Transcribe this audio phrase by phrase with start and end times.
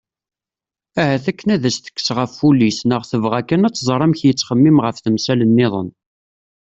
[1.01, 5.89] Ahat akken ad as-tekkes ɣef wul-is neɣ tebɣa kan ad tẓer amek yettxemmim ɣef temsal-nniḍen.